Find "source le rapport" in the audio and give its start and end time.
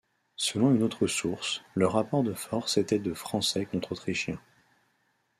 1.05-2.23